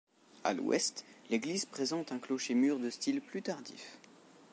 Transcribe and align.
À 0.43 0.53
l'ouest, 0.55 1.05
l'église 1.29 1.65
présente 1.67 2.11
un 2.11 2.17
clocher-mur 2.17 2.79
de 2.79 2.89
style 2.89 3.21
plus 3.21 3.43
tardif. 3.43 3.99